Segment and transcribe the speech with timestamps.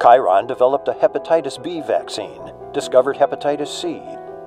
[0.00, 2.40] Chiron developed a hepatitis B vaccine,
[2.72, 4.00] discovered hepatitis C,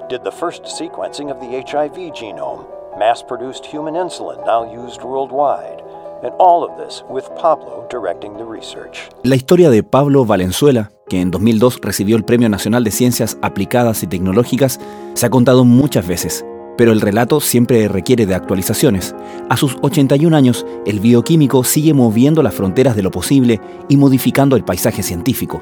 [0.09, 2.65] did the first sequencing of the HIV genome,
[2.97, 5.83] mass produced human insulin now used worldwide,
[6.23, 9.09] and all of this with Pablo directing the research.
[9.23, 14.01] La historia de Pablo Valenzuela, que en 2002 recibió el Premio Nacional de Ciencias Aplicadas
[14.01, 14.79] y Tecnológicas,
[15.13, 16.43] se ha contado muchas veces
[16.77, 19.15] pero el relato siempre requiere de actualizaciones.
[19.49, 24.55] A sus 81 años, el bioquímico sigue moviendo las fronteras de lo posible y modificando
[24.55, 25.61] el paisaje científico.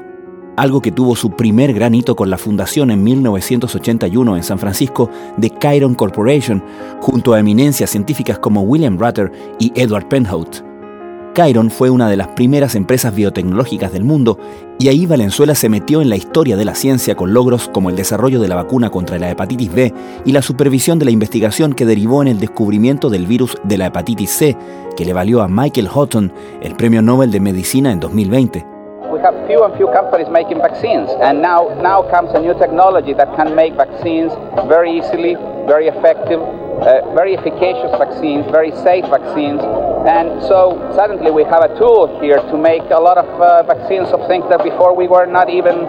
[0.56, 5.08] Algo que tuvo su primer gran hito con la fundación en 1981 en San Francisco
[5.38, 6.62] de Chiron Corporation,
[7.00, 10.71] junto a eminencias científicas como William Rutter y Edward Penhout.
[11.34, 14.38] Chiron fue una de las primeras empresas biotecnológicas del mundo
[14.78, 17.96] y ahí Valenzuela se metió en la historia de la ciencia con logros como el
[17.96, 21.86] desarrollo de la vacuna contra la hepatitis B y la supervisión de la investigación que
[21.86, 24.56] derivó en el descubrimiento del virus de la hepatitis C,
[24.96, 26.32] que le valió a Michael Houghton
[26.62, 28.71] el Premio Nobel de Medicina en 2020.
[29.22, 33.54] Few and few companies making vaccines, and now now comes a new technology that can
[33.54, 34.32] make vaccines
[34.66, 35.36] very easily,
[35.70, 39.62] very effective, uh, very efficacious vaccines, very safe vaccines.
[40.06, 44.10] And so suddenly we have a tool here to make a lot of uh, vaccines
[44.10, 45.86] of things that before we were not even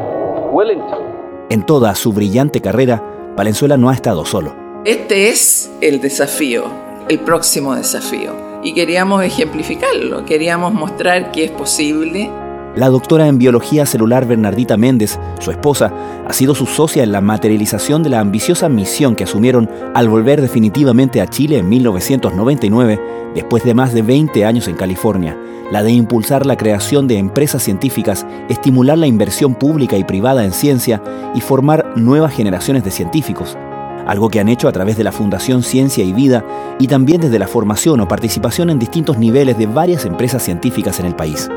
[0.53, 1.47] willing to.
[1.49, 3.01] En toda su brillante carrera,
[3.35, 4.53] Valenzuela no ha estado solo.
[4.85, 6.65] Este es el desafío,
[7.09, 8.61] el próximo desafío.
[8.61, 12.29] Y queríamos ejemplificarlo, queríamos mostrar que es posible
[12.75, 15.93] la doctora en biología celular Bernardita Méndez, su esposa,
[16.27, 20.41] ha sido su socia en la materialización de la ambiciosa misión que asumieron al volver
[20.41, 22.99] definitivamente a Chile en 1999,
[23.35, 25.37] después de más de 20 años en California,
[25.71, 30.51] la de impulsar la creación de empresas científicas, estimular la inversión pública y privada en
[30.51, 31.01] ciencia
[31.35, 33.55] y formar nuevas generaciones de científicos,
[34.07, 36.43] algo que han hecho a través de la Fundación Ciencia y Vida
[36.79, 41.05] y también desde la formación o participación en distintos niveles de varias empresas científicas en
[41.05, 41.49] el país.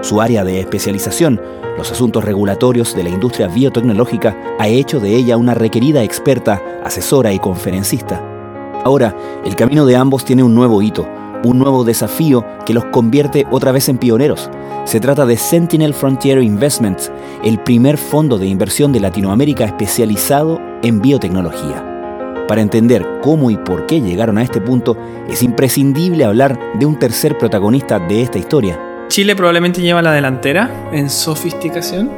[0.00, 1.40] Su área de especialización,
[1.76, 7.32] los asuntos regulatorios de la industria biotecnológica, ha hecho de ella una requerida experta, asesora
[7.32, 8.22] y conferencista.
[8.84, 11.06] Ahora, el camino de ambos tiene un nuevo hito,
[11.44, 14.50] un nuevo desafío que los convierte otra vez en pioneros.
[14.84, 17.10] Se trata de Sentinel Frontier Investments,
[17.42, 21.84] el primer fondo de inversión de Latinoamérica especializado en biotecnología.
[22.46, 24.96] Para entender cómo y por qué llegaron a este punto,
[25.28, 30.90] es imprescindible hablar de un tercer protagonista de esta historia, Chile probablemente lleva la delantera
[30.92, 32.10] en sofisticación,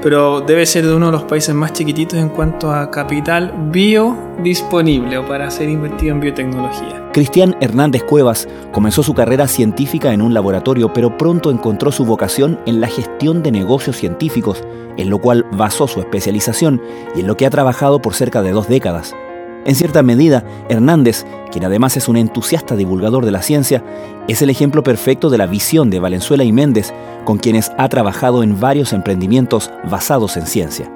[0.00, 4.16] pero debe ser de uno de los países más chiquititos en cuanto a capital bio
[4.42, 7.10] disponible o para ser invertido en biotecnología.
[7.12, 12.60] Cristian Hernández Cuevas comenzó su carrera científica en un laboratorio, pero pronto encontró su vocación
[12.66, 14.62] en la gestión de negocios científicos,
[14.96, 16.80] en lo cual basó su especialización
[17.16, 19.14] y en lo que ha trabajado por cerca de dos décadas.
[19.64, 23.84] En cierta medida, Hernández, quien además es un entusiasta divulgador de la ciencia,
[24.28, 26.92] es el ejemplo perfecto de la visión de Valenzuela y Méndez,
[27.24, 30.90] con quienes ha trabajado en varios emprendimientos basados en ciencia.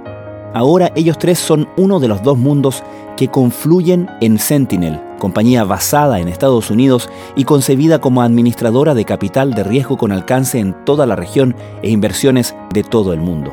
[0.54, 2.82] Ahora ellos tres son uno de los dos mundos
[3.16, 9.54] que confluyen en Sentinel, compañía basada en Estados Unidos y concebida como administradora de capital
[9.54, 13.52] de riesgo con alcance en toda la región e inversiones de todo el mundo.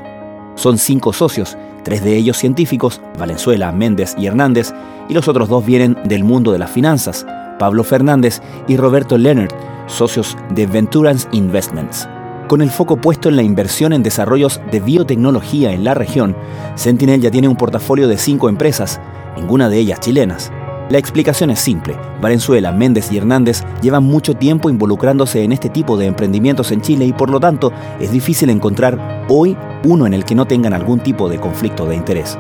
[0.60, 4.74] Son cinco socios tres de ellos científicos, Valenzuela, Méndez y Hernández,
[5.08, 7.26] y los otros dos vienen del mundo de las finanzas,
[7.58, 9.54] Pablo Fernández y Roberto Leonard,
[9.88, 12.10] socios de Venturance Investments.
[12.50, 16.36] Con el foco puesto en la inversión en desarrollos de biotecnología en la región,
[16.76, 19.00] Sentinel ya tiene un portafolio de cinco empresas,
[19.38, 20.52] ninguna de ellas chilenas.
[20.90, 21.96] La explicación es simple.
[22.20, 27.06] Valenzuela, Méndez y Hernández llevan mucho tiempo involucrándose en este tipo de emprendimientos en Chile
[27.06, 31.00] y por lo tanto es difícil encontrar hoy uno en el que no tengan algún
[31.00, 32.40] tipo de conflicto de interés.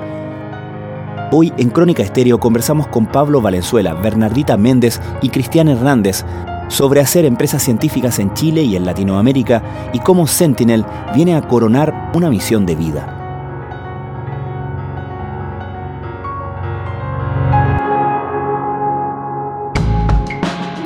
[1.31, 6.25] Hoy en Crónica Estéreo conversamos con Pablo Valenzuela, Bernardita Méndez y Cristian Hernández
[6.69, 9.61] sobre hacer empresas científicas en Chile y en Latinoamérica
[9.93, 13.19] y cómo Sentinel viene a coronar una misión de vida.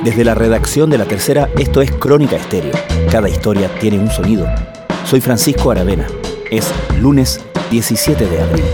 [0.04, 2.74] Desde la redacción de la tercera, esto es Crónica Estéreo.
[3.10, 4.46] Cada historia tiene un sonido.
[5.06, 6.06] Soy Francisco Aravena.
[6.50, 6.70] Es
[7.00, 7.40] lunes
[7.70, 8.64] 17 de abril.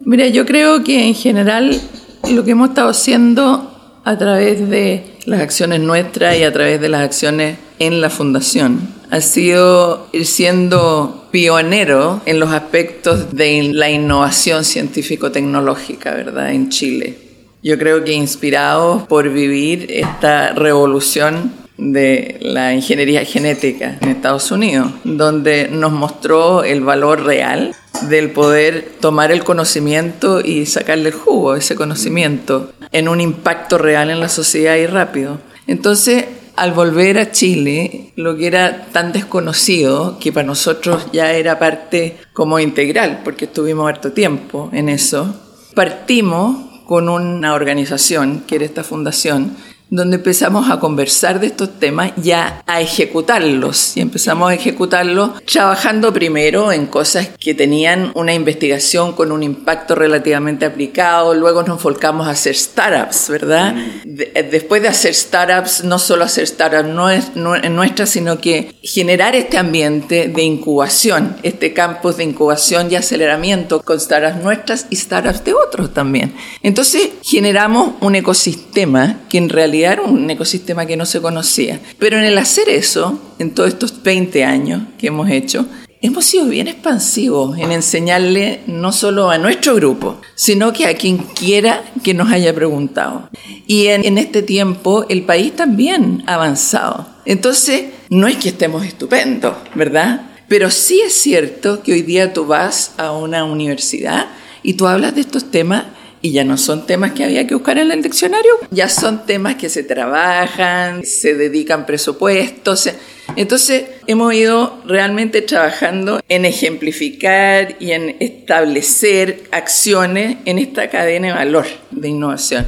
[0.00, 1.80] Mira, yo creo que en general
[2.28, 6.88] lo que hemos estado haciendo a través de las acciones nuestras y a través de
[6.88, 8.80] las acciones en la fundación
[9.12, 17.31] ha sido ir siendo pionero en los aspectos de la innovación científico-tecnológica, ¿verdad?, en Chile.
[17.62, 24.90] Yo creo que inspirados por vivir esta revolución de la ingeniería genética en Estados Unidos,
[25.04, 27.76] donde nos mostró el valor real
[28.08, 33.78] del poder tomar el conocimiento y sacarle el jugo a ese conocimiento en un impacto
[33.78, 35.38] real en la sociedad y rápido.
[35.68, 36.24] Entonces,
[36.56, 42.16] al volver a Chile, lo que era tan desconocido, que para nosotros ya era parte
[42.32, 45.34] como integral, porque estuvimos harto tiempo en eso,
[45.74, 49.56] partimos con una organización, que era esta fundación,
[49.92, 53.94] donde empezamos a conversar de estos temas y a, ejecutarlos.
[53.94, 59.94] Y empezamos a ejecutarlos trabajando primero en cosas que tenían una investigación con un impacto
[59.94, 61.34] relativamente aplicado.
[61.34, 63.74] Luego nos volcamos a hacer startups, ¿verdad?
[64.04, 69.58] después de hacer startups, no solo hacer startups no es, nuestras, sino que generar este
[69.58, 75.52] ambiente de incubación, este campus de incubación y aceleramiento con startups nuestras y startups de
[75.52, 76.32] otros también.
[76.62, 81.80] Entonces generamos un ecosistema que en realidad un ecosistema que no se conocía.
[81.98, 85.66] Pero en el hacer eso, en todos estos 20 años que hemos hecho,
[86.00, 91.18] hemos sido bien expansivos en enseñarle no solo a nuestro grupo, sino que a quien
[91.18, 93.28] quiera que nos haya preguntado.
[93.66, 97.06] Y en, en, este tiempo el país también ha avanzado.
[97.24, 100.30] Entonces, no es que estemos estupendos, ¿verdad?
[100.48, 104.26] Pero sí es cierto que hoy día tú vas a una universidad
[104.62, 105.84] y tú hablas de estos temas
[106.22, 109.56] y ya no son temas que había que buscar en el diccionario, ya son temas
[109.56, 112.88] que se trabajan, se dedican presupuestos.
[113.36, 121.34] Entonces hemos ido realmente trabajando en ejemplificar y en establecer acciones en esta cadena de
[121.34, 122.66] valor de innovación.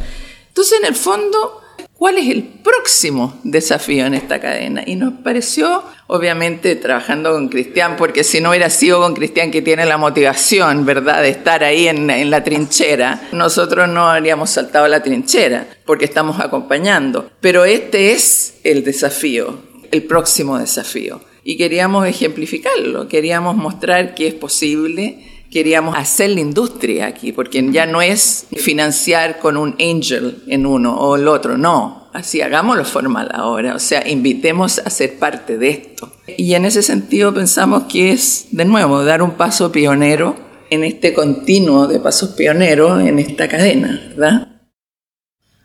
[0.49, 1.64] Entonces en el fondo
[2.05, 4.83] ¿Cuál es el próximo desafío en esta cadena?
[4.85, 9.63] Y nos pareció, obviamente, trabajando con Cristian, porque si no hubiera sido con Cristian que
[9.63, 14.85] tiene la motivación, ¿verdad?, de estar ahí en, en, la trinchera, nosotros no habríamos saltado
[14.85, 17.31] a la trinchera, porque estamos acompañando.
[17.41, 19.61] Pero este es el desafío,
[19.91, 21.23] el próximo desafío.
[21.43, 27.87] Y queríamos ejemplificarlo, queríamos mostrar que es posible queríamos hacer la industria aquí, porque ya
[27.87, 32.09] no es financiar con un angel en uno o el otro, no.
[32.13, 36.13] Así hagámoslo formal ahora, o sea, invitemos a ser parte de esto.
[36.37, 40.35] Y en ese sentido pensamos que es, de nuevo, dar un paso pionero
[40.71, 44.49] en este continuo de pasos pioneros en esta cadena, ¿verdad?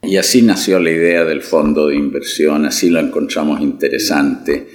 [0.03, 4.67] Y así nació la idea del fondo de inversión, así lo encontramos interesante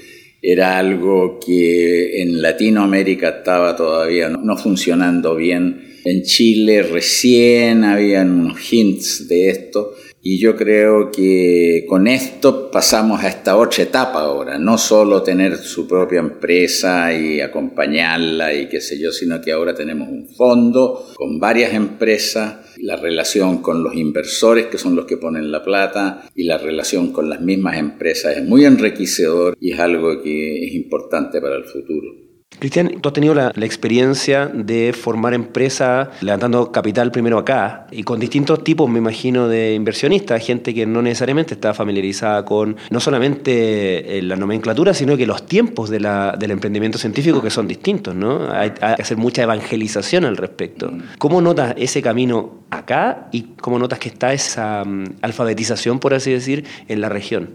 [0.47, 6.01] era algo que en Latinoamérica estaba todavía no funcionando bien.
[6.05, 9.95] En Chile recién habían unos hints de esto
[10.27, 15.59] y yo creo que con esto pasamos a esta otra etapa ahora, no solo tener
[15.59, 21.13] su propia empresa y acompañarla y qué sé yo, sino que ahora tenemos un fondo
[21.15, 26.27] con varias empresas, la relación con los inversores que son los que ponen la plata
[26.35, 30.75] y la relación con las mismas empresas es muy enriquecedor y es algo que es
[30.75, 32.24] importante para el futuro.
[32.59, 38.21] Cristian, tú has tenido la, experiencia de formar empresa levantando capital primero acá y con
[38.21, 44.19] distintos tipos, me imagino, de inversionistas, gente que no necesariamente está familiarizada con no solamente
[44.19, 48.15] eh, la nomenclatura, sino que los tiempos de la, del emprendimiento científico que son distintos,
[48.15, 48.51] ¿no?
[48.53, 50.93] Hay, hay, que hacer mucha evangelización al respecto.
[51.19, 56.33] ¿Cómo notas ese camino acá y cómo notas que está esa um, alfabetización, por así
[56.33, 57.51] decir, en la región?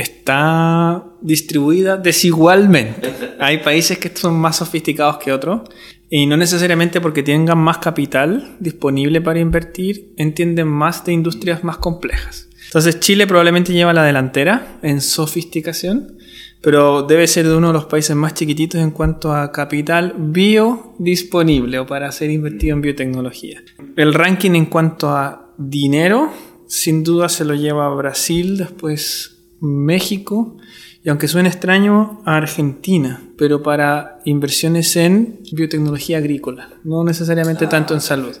[0.00, 3.12] Está distribuida desigualmente.
[3.40, 5.62] Hay países que son más sofisticados que otros
[6.08, 11.78] y no necesariamente porque tengan más capital disponible para invertir, entienden más de industrias más
[11.78, 12.48] complejas.
[12.66, 16.18] Entonces Chile probablemente lleva la delantera en sofisticación,
[16.60, 20.94] pero debe ser de uno de los países más chiquititos en cuanto a capital bio
[20.98, 23.62] disponible o para ser invertido en biotecnología.
[23.96, 26.30] El ranking en cuanto a dinero,
[26.68, 30.56] sin duda se lo lleva Brasil, después México
[31.04, 37.94] y aunque suene extraño, a Argentina, pero para inversiones en biotecnología agrícola, no necesariamente tanto
[37.94, 38.36] en salud.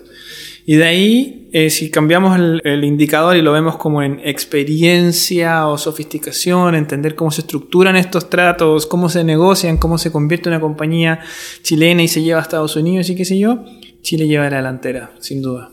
[0.66, 5.66] Y de ahí, eh, si cambiamos el, el, indicador y lo vemos como en experiencia
[5.66, 10.60] o sofisticación, entender cómo se estructuran estos tratos, cómo se negocian, cómo se convierte una
[10.60, 11.20] compañía
[11.62, 13.64] chilena y se lleva a Estados Unidos y qué sé yo,
[14.02, 15.70] Chile lleva la delantera, sin duda.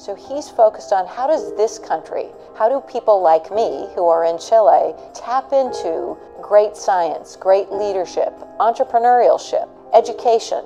[0.00, 2.24] So he's focused on how does this country,
[2.58, 8.32] how do people like me who are in Chile tap into great science, great leadership,
[8.58, 10.64] entrepreneurship, education.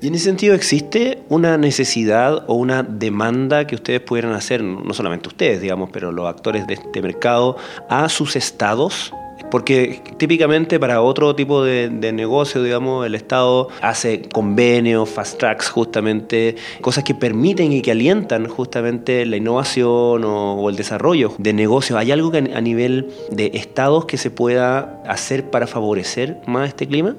[0.00, 4.94] Y en ese sentido, ¿existe una necesidad o una demanda que ustedes pudieran hacer, no
[4.94, 7.56] solamente ustedes, digamos, pero los actores de este mercado,
[7.90, 9.12] a sus estados
[9.50, 16.56] porque típicamente para otro tipo de, negocio, digamos, el Estado hace convenios, fast tracks, justamente,
[16.80, 21.98] cosas que permiten y que alientan justamente la innovación o, el desarrollo de negocios.
[21.98, 27.16] ¿Hay algo a nivel de estados que se pueda hacer para favorecer más este clima?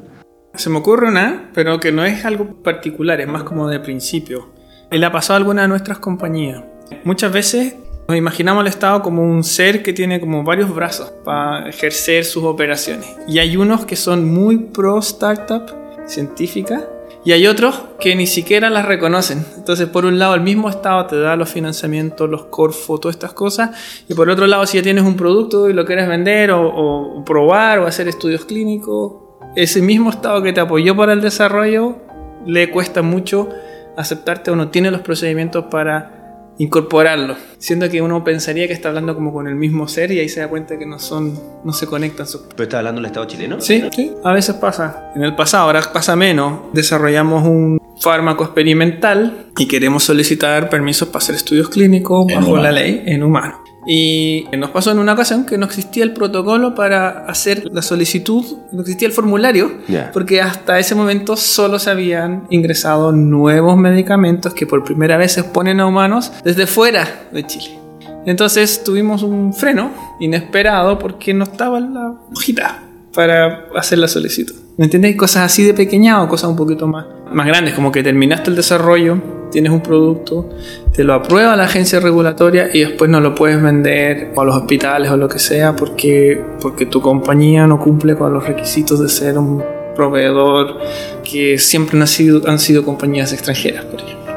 [0.56, 4.50] Se me ocurre una, pero que no es algo particular, es más como de principio.
[4.92, 6.64] Le ha pasado a alguna de nuestras compañías.
[7.04, 7.76] Muchas veces
[8.10, 12.44] Nos imaginamos al Estado como un ser que tiene como varios brazos para ejercer sus
[12.44, 13.06] operaciones.
[13.28, 15.72] Y hay unos que son muy pro startup
[16.08, 16.88] científica
[17.24, 19.46] y hay otros que ni siquiera las reconocen.
[19.58, 23.34] Entonces, por un lado, el mismo Estado te da los financiamientos, los Corfo, todas estas
[23.34, 23.78] cosas.
[24.10, 27.78] Y por otro lado, si ya tienes un producto y lo quieres vender o probar
[27.78, 29.18] o hacer estudios clínicos,
[29.56, 31.98] ese mismo Estado que te apoyó para el desarrollo
[32.44, 33.50] le cuesta mucho
[33.96, 36.19] aceptarte o no tiene los procedimientos para
[36.60, 40.30] incorporarlo, siendo que uno pensaría que está hablando como con el mismo ser y ahí
[40.30, 42.28] se da cuenta que no son, no se conectan.
[42.50, 43.62] ¿Pero está hablando del Estado chileno?
[43.62, 45.12] Sí, sí, a veces pasa.
[45.16, 46.60] En el pasado, ahora pasa menos.
[46.74, 53.04] Desarrollamos un fármaco experimental y queremos solicitar permisos para hacer estudios clínicos bajo la ley
[53.06, 53.69] en humanos.
[53.88, 58.44] Y nos pasó en una ocasión que no existía el protocolo para hacer la solicitud,
[58.72, 59.72] no existía el formulario,
[60.14, 65.42] porque hasta ese momento solo se habían ingresado nuevos medicamentos que por primera vez se
[65.42, 67.80] exponen a humanos desde fuera de Chile.
[68.26, 72.84] Entonces tuvimos un freno inesperado porque no estaba la hojita
[73.14, 74.56] para hacer la solicitud.
[74.78, 75.16] ¿Me entiendes?
[75.16, 78.56] Cosas así de pequeñas o cosas un poquito más, más grandes, como que terminaste el
[78.56, 79.22] desarrollo,
[79.52, 80.50] tienes un producto,
[80.94, 85.12] te lo aprueba la agencia regulatoria y después no lo puedes vender a los hospitales
[85.12, 89.38] o lo que sea porque, porque tu compañía no cumple con los requisitos de ser
[89.38, 89.64] un
[89.96, 90.78] proveedor
[91.24, 94.30] que siempre han sido, han sido compañías extranjeras, por ejemplo.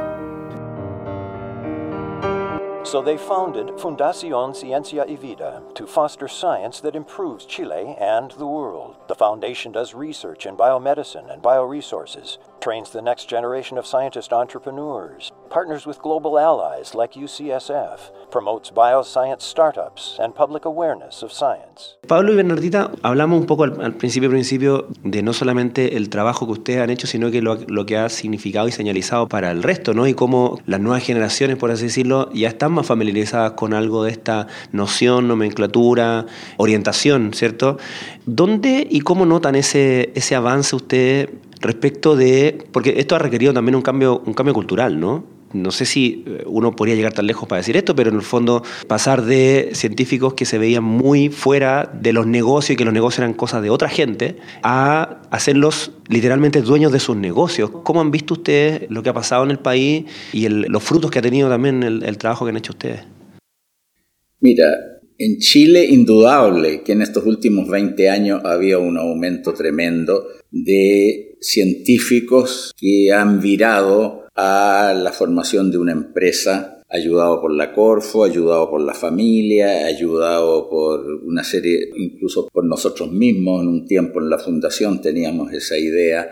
[2.93, 8.47] So they founded Fundación Ciencia y Vida to foster science that improves Chile and the
[8.47, 8.97] world.
[9.09, 15.33] The foundation does research in biomedicine and bioresources, trains the next generation of scientist entrepreneurs,
[15.51, 17.99] partners with global allies like UCSF,
[18.31, 21.99] promotes bioscience startups and public awareness of science.
[22.07, 26.47] Pablo y Bernardita, hablamos un poco al, al, principio principio de no solamente el trabajo
[26.47, 29.63] que ustedes han hecho, sino que lo, lo, que ha significado y señalizado para el
[29.63, 30.07] resto, ¿no?
[30.07, 34.13] Y cómo las nuevas generaciones, por así decirlo, ya están más familiarizadas con algo de
[34.13, 36.27] esta noción, nomenclatura,
[36.59, 37.79] orientación, ¿cierto?
[38.25, 41.29] ¿Dónde y cómo notan ese, ese avance ustedes
[41.63, 45.25] respecto de, porque esto ha requerido también un cambio, un cambio cultural, ¿no?
[45.53, 48.63] No sé si uno podría llegar tan lejos para decir esto, pero en el fondo
[48.87, 53.19] pasar de científicos que se veían muy fuera de los negocios y que los negocios
[53.19, 57.71] eran cosas de otra gente, a hacerlos literalmente dueños de sus negocios.
[57.83, 61.19] ¿Cómo han visto ustedes lo que ha pasado en el país y los frutos que
[61.19, 63.03] ha tenido también el trabajo que han hecho ustedes?
[64.41, 64.67] Mira,
[65.19, 72.73] en Chile, indudable que en estos últimos 20 años había un aumento tremendo de científicos
[72.77, 78.81] que han virado a la formación de una empresa, ayudado por la Corfo, ayudado por
[78.81, 84.39] la familia, ayudado por una serie, incluso por nosotros mismos, en un tiempo en la
[84.39, 86.31] fundación teníamos esa idea.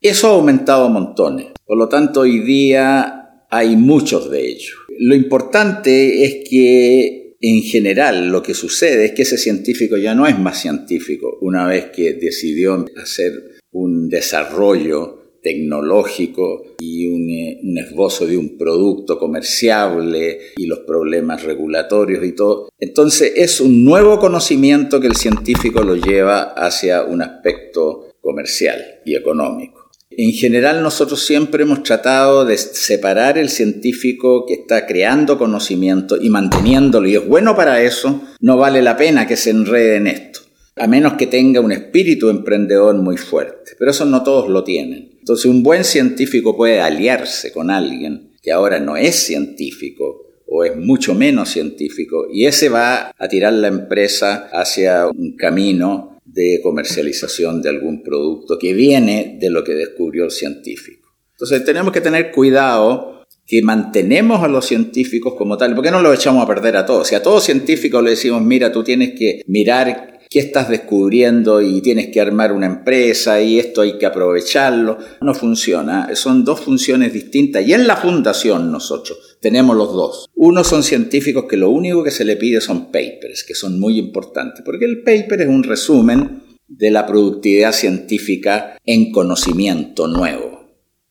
[0.00, 1.48] Eso ha aumentado montones.
[1.64, 4.76] Por lo tanto, hoy día hay muchos de ellos.
[4.98, 10.26] Lo importante es que en general lo que sucede es que ese científico ya no
[10.26, 18.26] es más científico una vez que decidió hacer un desarrollo tecnológico y un, un, esbozo
[18.26, 22.68] de un producto comerciable y los problemas regulatorios y todo.
[22.78, 29.16] Entonces es un nuevo conocimiento que el científico lo lleva hacia un aspecto comercial y
[29.16, 29.88] económico.
[30.10, 36.28] En general nosotros siempre hemos tratado de separar el científico que está creando conocimiento y
[36.28, 40.40] manteniéndolo y es bueno para eso, no vale la pena que se enrede en esto,
[40.78, 45.10] a menos que tenga un espíritu emprendedor muy fuerte, pero eso no todos lo tienen.
[45.18, 50.76] Entonces un buen científico puede aliarse con alguien que ahora no es científico o es
[50.76, 57.60] mucho menos científico y ese va a tirar la empresa hacia un camino de comercialización
[57.62, 61.08] de algún producto que viene de lo que descubrió el científico.
[61.32, 66.14] Entonces tenemos que tener cuidado que mantenemos a los científicos como tal, porque no los
[66.14, 67.08] echamos a perder a todos.
[67.08, 71.80] Si a todo científico le decimos, mira, tú tienes que mirar qué estás descubriendo y
[71.80, 76.14] tienes que armar una empresa y esto hay que aprovecharlo, no funciona.
[76.14, 80.28] Son dos funciones distintas y en la fundación nosotros tenemos los dos.
[80.34, 83.98] Uno son científicos que lo único que se le pide son papers, que son muy
[83.98, 90.58] importantes, porque el paper es un resumen de la productividad científica en conocimiento nuevo.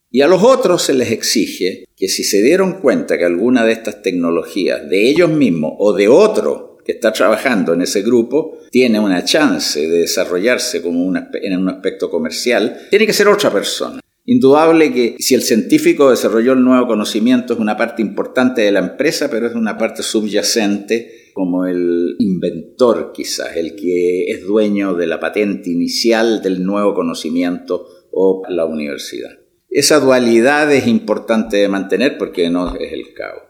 [0.09, 3.73] Y a los otros se les exige que si se dieron cuenta que alguna de
[3.73, 8.97] estas tecnologías, de ellos mismos o de otro que está trabajando en ese grupo, tiene
[8.97, 13.99] una chance de desarrollarse como en un aspecto comercial, tiene que ser otra persona.
[14.23, 18.79] Indudable que si el científico desarrolló el nuevo conocimiento es una parte importante de la
[18.79, 25.07] empresa, pero es una parte subyacente como el inventor quizás, el que es dueño de
[25.07, 29.31] la patente inicial del nuevo conocimiento o la universidad.
[29.69, 33.46] Esa dualidad es importante de mantener porque no es el caos.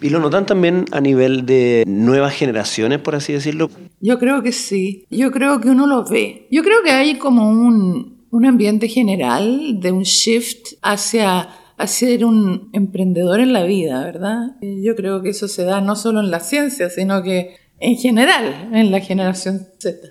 [0.00, 3.70] ¿Y lo notan también a nivel de nuevas generaciones, por así decirlo?
[4.00, 5.06] Yo creo que sí.
[5.10, 6.46] Yo creo que uno lo ve.
[6.50, 12.24] Yo creo que hay como un, un ambiente general de un shift hacia a ser
[12.24, 14.56] un emprendedor en la vida, ¿verdad?
[14.62, 18.70] Yo creo que eso se da no solo en la ciencia, sino que en general
[18.72, 20.08] en la generación Z.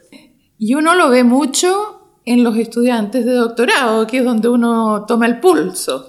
[0.58, 5.26] Y uno lo ve mucho en los estudiantes de doctorado, que es donde uno toma
[5.26, 6.08] el pulso.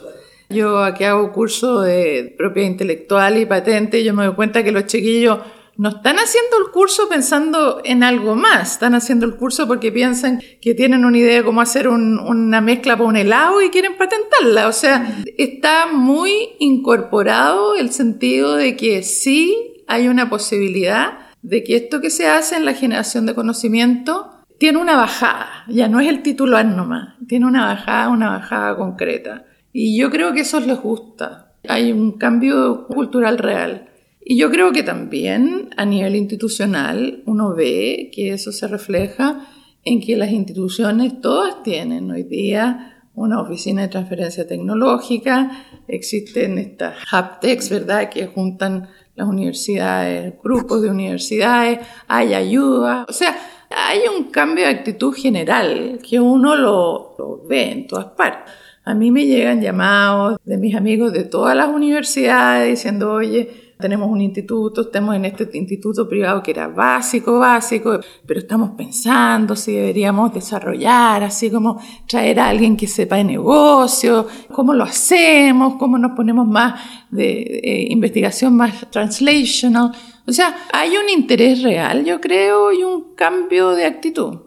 [0.49, 4.73] Yo aquí hago curso de propiedad intelectual y patente y yo me doy cuenta que
[4.73, 5.41] los chiquillos
[5.77, 10.41] no están haciendo el curso pensando en algo más, están haciendo el curso porque piensan
[10.61, 14.69] que tienen una idea de cómo hacer una mezcla para un helado y quieren patentarla.
[14.69, 21.77] O sea, está muy incorporado el sentido de que sí hay una posibilidad de que
[21.77, 26.09] esto que se hace en la generación de conocimiento tiene una bajada, ya no es
[26.09, 29.45] el titular nomás, tiene una bajada, una bajada concreta.
[29.79, 31.53] Y yo creo que eso les gusta.
[31.69, 33.91] Hay un cambio cultural real.
[34.25, 39.47] Y yo creo que también a nivel institucional uno ve que eso se refleja
[39.85, 46.95] en que las instituciones todas tienen hoy día una oficina de transferencia tecnológica, existen estas
[47.13, 53.37] haptex, ¿verdad?, que juntan las universidades, grupos de universidades, hay ayuda, o sea,
[53.69, 58.55] hay un cambio de actitud general que uno lo, lo ve en todas partes.
[58.89, 64.09] A mí me llegan llamados de mis amigos de todas las universidades diciendo, oye, tenemos
[64.09, 69.73] un instituto, estamos en este instituto privado que era básico, básico, pero estamos pensando si
[69.73, 75.99] deberíamos desarrollar, así como traer a alguien que sepa de negocio, cómo lo hacemos, cómo
[75.99, 79.91] nos ponemos más de, investigación más translational.
[80.29, 84.46] O sea, hay un interés real, yo creo, y un cambio de actitud.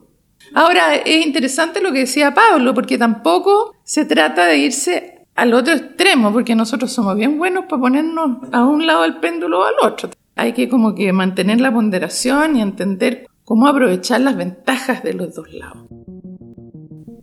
[0.54, 5.74] Ahora, es interesante lo que decía Pablo, porque tampoco se trata de irse al otro
[5.74, 9.76] extremo, porque nosotros somos bien buenos para ponernos a un lado del péndulo o al
[9.82, 10.10] otro.
[10.36, 15.34] Hay que como que mantener la ponderación y entender cómo aprovechar las ventajas de los
[15.34, 15.88] dos lados.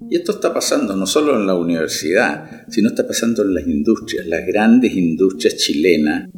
[0.09, 4.27] Y esto está pasando no solo en la universidad, sino está pasando en las industrias,
[4.27, 6.29] las grandes industrias chilenas,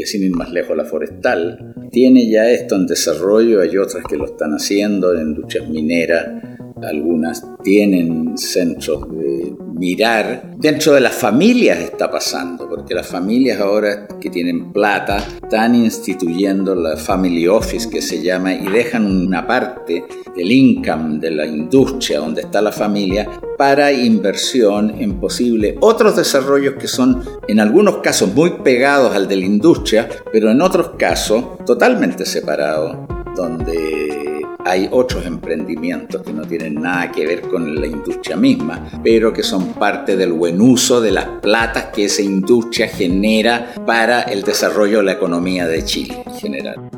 [0.00, 4.16] y sin ir más lejos la forestal, tiene ya esto en desarrollo, hay otras que
[4.16, 6.47] lo están haciendo, en industrias mineras,
[6.82, 10.54] algunas tienen centros de mirar.
[10.56, 16.74] Dentro de las familias está pasando, porque las familias ahora que tienen plata están instituyendo
[16.74, 22.20] la family office que se llama y dejan una parte del income de la industria
[22.20, 28.32] donde está la familia para inversión en posible otros desarrollos que son en algunos casos
[28.34, 32.96] muy pegados al de la industria, pero en otros casos totalmente separados,
[33.34, 34.27] donde
[34.64, 39.42] hay otros emprendimientos que no tienen nada que ver con la industria misma, pero que
[39.42, 44.98] son parte del buen uso de las platas que esa industria genera para el desarrollo
[44.98, 46.90] de la economía de Chile en general.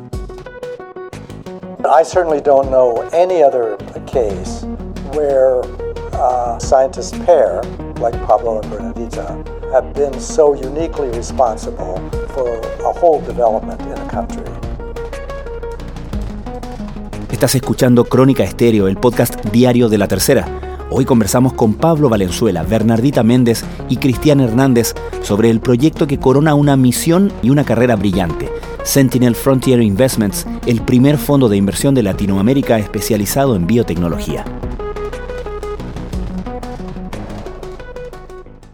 [1.83, 4.65] I certainly don't know any other case
[5.13, 5.61] where
[6.13, 7.61] a scientist pair
[7.99, 11.97] like Pablo and Bernadita have been so uniquely responsible
[12.35, 12.49] for
[12.85, 14.43] a whole development in a country.
[17.41, 20.77] Estás escuchando Crónica Estéreo, el podcast diario de la tercera.
[20.91, 26.53] Hoy conversamos con Pablo Valenzuela, Bernardita Méndez y Cristian Hernández sobre el proyecto que corona
[26.53, 28.47] una misión y una carrera brillante.
[28.83, 34.45] Sentinel Frontier Investments, el primer fondo de inversión de Latinoamérica especializado en biotecnología.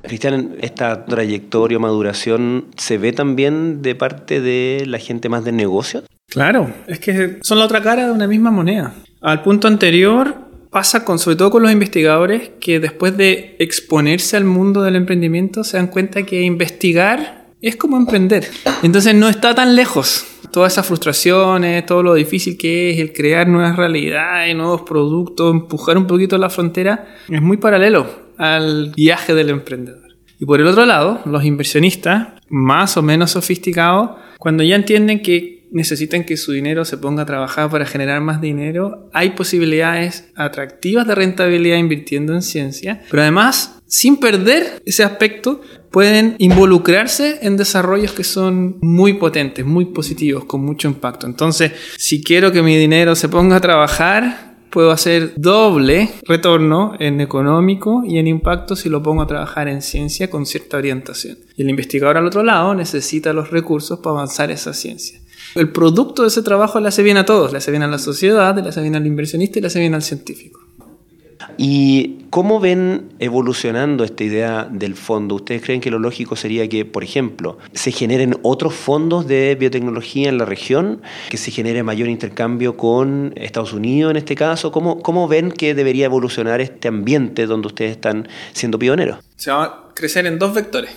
[0.02, 5.54] Cristian, esta trayectoria o maduración se ve también de parte de la gente más de
[5.54, 6.04] negocio.
[6.30, 8.94] Claro, es que son la otra cara de una misma moneda.
[9.22, 10.36] Al punto anterior
[10.70, 15.64] pasa con, sobre todo con los investigadores que después de exponerse al mundo del emprendimiento
[15.64, 18.48] se dan cuenta que investigar es como emprender.
[18.84, 20.26] Entonces no está tan lejos.
[20.52, 25.98] Todas esas frustraciones, todo lo difícil que es el crear nuevas realidades, nuevos productos, empujar
[25.98, 28.06] un poquito la frontera, es muy paralelo
[28.38, 30.08] al viaje del emprendedor.
[30.40, 35.57] Y por el otro lado, los inversionistas, más o menos sofisticados, cuando ya entienden que
[35.72, 41.08] necesitan que su dinero se ponga a trabajar para generar más dinero, hay posibilidades atractivas
[41.08, 48.12] de rentabilidad invirtiendo en ciencia, pero además, sin perder ese aspecto, pueden involucrarse en desarrollos
[48.12, 51.26] que son muy potentes, muy positivos, con mucho impacto.
[51.28, 57.22] Entonces, si quiero que mi dinero se ponga a trabajar, puedo hacer doble retorno en
[57.22, 61.38] económico y en impacto si lo pongo a trabajar en ciencia con cierta orientación.
[61.56, 65.20] Y el investigador al otro lado necesita los recursos para avanzar esa ciencia
[65.56, 68.00] el producto de ese trabajo le hace bien a todos, le hace bien a la
[68.00, 70.62] sociedad, le hace bien al inversionista y le hace bien al científico.
[71.58, 75.36] ¿Y cómo ven evolucionando esta idea del fondo?
[75.36, 80.30] ¿Ustedes creen que lo lógico sería que, por ejemplo, se generen otros fondos de biotecnología
[80.30, 84.72] en la región, que se genere mayor intercambio con Estados Unidos en este caso?
[84.72, 89.18] ¿Cómo, cómo ven que debería evolucionar este ambiente donde ustedes están siendo pioneros?
[89.36, 90.92] Se va a crecer en dos vectores.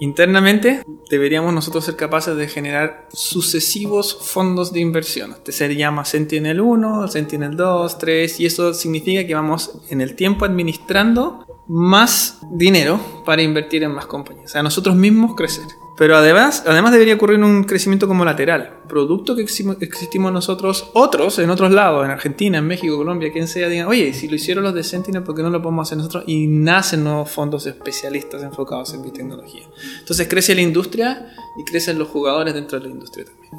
[0.00, 5.32] Internamente deberíamos nosotros ser capaces de generar sucesivos fondos de inversión.
[5.32, 10.16] Este se llama Sentinel 1, Sentinel 2, 3 y eso significa que vamos en el
[10.16, 14.46] tiempo administrando más dinero para invertir en más compañías.
[14.46, 15.66] O sea, nosotros mismos crecer.
[16.00, 18.78] Pero además, además debería ocurrir un crecimiento como lateral.
[18.88, 23.68] Producto que existimos nosotros, otros en otros lados, en Argentina, en México, Colombia, quien sea,
[23.68, 26.24] digan, oye, si lo hicieron los de Sentinel, ¿por qué no lo podemos hacer nosotros?
[26.26, 29.64] Y nacen nuevos fondos especialistas enfocados en biotecnología.
[29.98, 33.52] Entonces crece la industria y crecen los jugadores dentro de la industria también.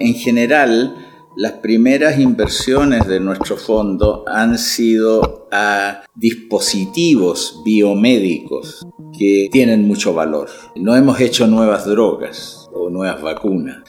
[0.00, 0.96] En general,
[1.36, 8.86] las primeras inversiones de nuestro fondo han sido a dispositivos biomédicos
[9.18, 10.48] que tienen mucho valor.
[10.76, 13.84] No hemos hecho nuevas drogas o nuevas vacunas.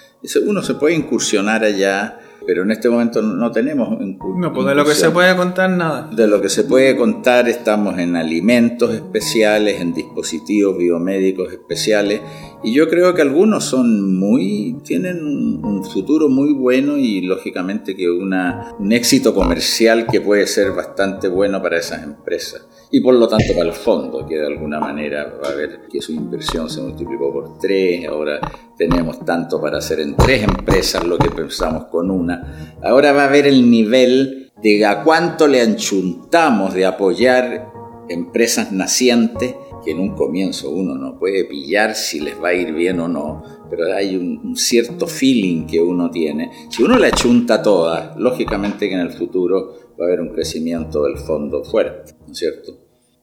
[0.46, 3.90] Uno se puede incursionar allá pero en este momento no tenemos...
[4.00, 6.10] No, pues de lo que se puede contar nada.
[6.16, 12.22] De lo que se puede contar estamos en alimentos especiales, en dispositivos biomédicos especiales,
[12.64, 18.10] y yo creo que algunos son muy, tienen un futuro muy bueno y lógicamente que
[18.10, 23.28] una, un éxito comercial que puede ser bastante bueno para esas empresas y por lo
[23.28, 26.82] tanto para el fondo, que de alguna manera va a ver que su inversión se
[26.82, 28.40] multiplicó por tres, ahora
[28.78, 32.37] tenemos tanto para hacer en tres empresas lo que pensamos con una,
[32.82, 37.72] ahora va a ver el nivel de a cuánto le anchuntamos de apoyar
[38.10, 42.74] empresas nacientes, que en un comienzo uno no puede pillar si les va a ir
[42.74, 46.52] bien o no, pero hay un, cierto feeling que uno tiene.
[46.70, 51.04] Si uno le achunta todas, lógicamente que en el futuro va a haber un crecimiento
[51.04, 52.74] del fondo fuerte, ¿no es cierto?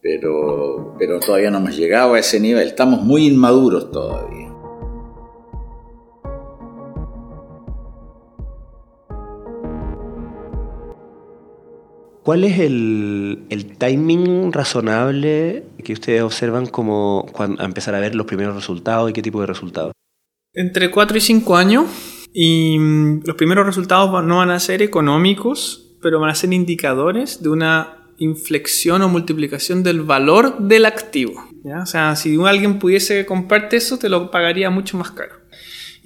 [0.01, 4.44] Pero, pero todavía no hemos llegado a ese nivel, estamos muy inmaduros todavía.
[12.25, 18.25] ¿Cuál es el, el, timing razonable que ustedes observan como cuando empezar a ver los
[18.25, 19.91] primeros resultados y qué tipo de resultados?
[20.51, 21.85] Entre 4 y 5 años
[22.33, 27.43] y mm, los primeros resultados no van a ser económicos, pero van a ser indicadores
[27.43, 31.33] de una inflexión o multiplicación del valor del activo.
[31.79, 35.44] O sea, si alguien pudiese comprarte eso, te lo pagaría mucho más caro.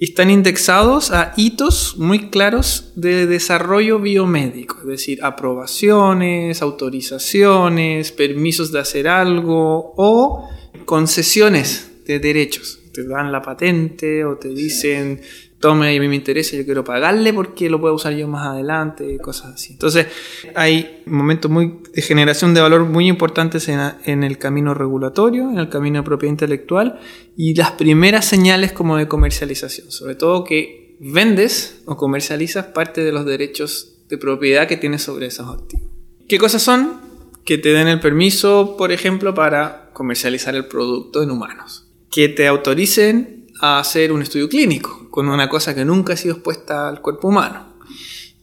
[0.02, 8.72] Y están indexados a hitos muy claros de desarrollo biomédico, es decir, aprobaciones, autorizaciones, permisos
[8.72, 10.48] de hacer algo o
[10.86, 12.80] concesiones de derechos.
[12.94, 15.20] Te dan la patente o te dicen
[15.60, 18.46] tome y a mí me interesa, yo quiero pagarle porque lo puedo usar yo más
[18.46, 19.74] adelante, cosas así.
[19.74, 20.06] Entonces,
[20.54, 25.68] hay momentos muy, de generación de valor muy importantes en, el camino regulatorio, en el
[25.68, 26.98] camino de propiedad intelectual
[27.36, 33.12] y las primeras señales como de comercialización, sobre todo que vendes o comercializas parte de
[33.12, 35.88] los derechos de propiedad que tienes sobre esos activos.
[36.26, 37.00] ¿Qué cosas son?
[37.44, 41.86] Que te den el permiso, por ejemplo, para comercializar el producto en humanos.
[42.10, 46.34] Que te autoricen a hacer un estudio clínico con una cosa que nunca ha sido
[46.34, 47.76] expuesta al cuerpo humano.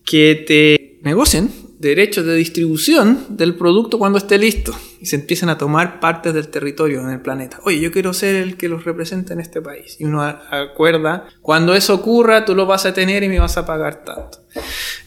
[0.04, 1.50] Que te negocien
[1.80, 6.48] derechos de distribución del producto cuando esté listo y se empiecen a tomar partes del
[6.48, 7.60] territorio en el planeta.
[7.64, 9.98] Oye, yo quiero ser el que los represente en este país.
[10.00, 13.66] Y uno acuerda, cuando eso ocurra, tú lo vas a tener y me vas a
[13.66, 14.40] pagar tanto.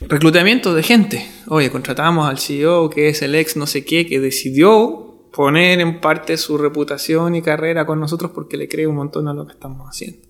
[0.01, 1.27] Reclutamiento de gente.
[1.49, 6.01] Oye, contratamos al CEO que es el ex no sé qué, que decidió poner en
[6.01, 9.53] parte su reputación y carrera con nosotros porque le cree un montón a lo que
[9.53, 10.27] estamos haciendo.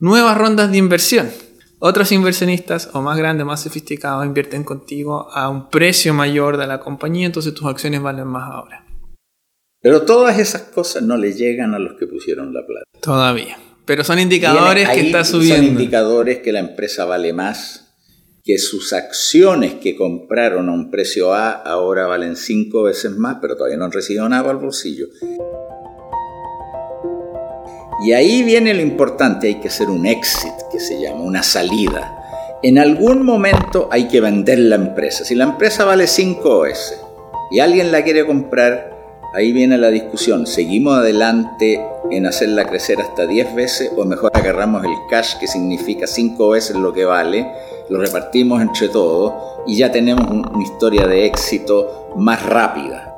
[0.00, 1.30] Nuevas rondas de inversión.
[1.78, 6.80] Otros inversionistas o más grandes, más sofisticados, invierten contigo a un precio mayor de la
[6.80, 8.86] compañía, entonces tus acciones valen más ahora.
[9.82, 12.84] Pero todas esas cosas no le llegan a los que pusieron la plata.
[13.02, 13.58] Todavía.
[13.84, 15.56] Pero son indicadores que está subiendo.
[15.56, 17.83] Son indicadores que la empresa vale más
[18.44, 23.56] que sus acciones que compraron a un precio A ahora valen cinco veces más, pero
[23.56, 25.06] todavía no han recibido nada al bolsillo.
[28.04, 32.18] Y ahí viene lo importante, hay que hacer un exit, que se llama, una salida.
[32.62, 35.24] En algún momento hay que vender la empresa.
[35.24, 37.00] Si la empresa vale 5 veces
[37.50, 38.93] y alguien la quiere comprar,
[39.34, 40.46] ahí viene la discusión.
[40.46, 46.06] ¿Seguimos adelante en hacerla crecer hasta 10 veces o mejor agarramos el cash que significa
[46.06, 47.46] 5 veces lo que vale
[47.88, 49.34] lo repartimos entre todos
[49.66, 53.13] y ya tenemos una historia de éxito más rápida.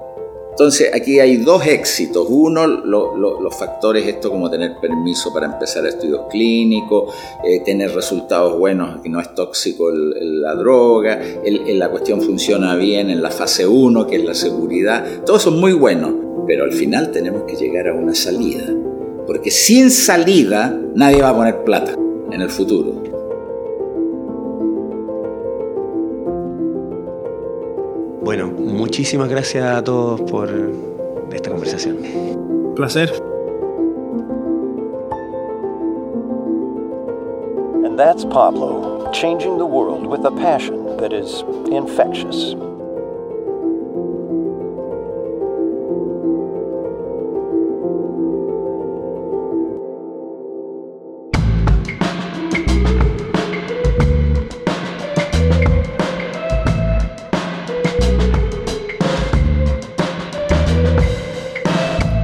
[0.57, 2.27] Entonces aquí hay dos éxitos.
[2.31, 7.15] Uno, los factores, esto como tener permiso para empezar estudios clínicos,
[7.45, 13.21] eh, tener resultados buenos, que no es tóxico la droga, la cuestión funciona bien en
[13.21, 15.05] la fase 1, que es la seguridad.
[15.27, 18.65] Todo eso es muy bueno, pero al final tenemos que llegar a una salida.
[19.27, 21.95] Porque sin salida nadie va a poner plata
[22.33, 23.06] en el futuro.
[28.27, 30.51] Bueno, muchísimas gracias a todos por
[31.33, 31.99] esta conversación.
[32.75, 33.09] Placer.
[37.85, 42.57] And that's Pablo, changing the world with a passion that is infectious.